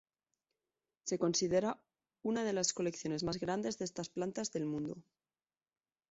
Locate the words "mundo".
4.67-4.97